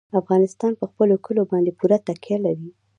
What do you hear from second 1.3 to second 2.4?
باندې پوره تکیه